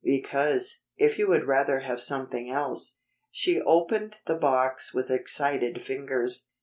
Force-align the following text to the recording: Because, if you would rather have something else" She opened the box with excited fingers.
Because, 0.03 0.79
if 0.97 1.19
you 1.19 1.27
would 1.27 1.43
rather 1.45 1.81
have 1.81 2.01
something 2.01 2.49
else" 2.49 2.97
She 3.31 3.61
opened 3.61 4.17
the 4.25 4.33
box 4.35 4.95
with 4.95 5.11
excited 5.11 5.79
fingers. 5.83 6.49